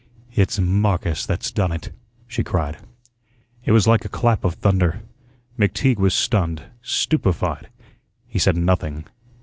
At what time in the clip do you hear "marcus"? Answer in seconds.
0.57-1.27